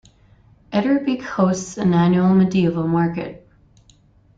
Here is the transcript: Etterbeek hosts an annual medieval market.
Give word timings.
Etterbeek 0.73 1.21
hosts 1.21 1.77
an 1.77 1.93
annual 1.93 2.33
medieval 2.33 2.87
market. 2.87 3.47